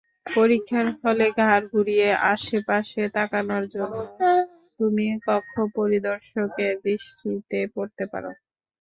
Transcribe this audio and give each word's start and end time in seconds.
পরীক্ষার 0.31 0.85
হলে 1.01 1.25
ঘাড় 1.39 1.65
ঘুড়িয়ে 1.71 2.09
আশপাশে 2.33 3.01
তাকানোর 3.15 3.63
জন্যও 3.73 4.05
তুমি 4.79 5.05
কক্ষপরিদর্শকের 5.25 6.73
দৃষ্টিতে 6.85 7.59
পড়তে 7.75 8.03
পারো। 8.11 8.31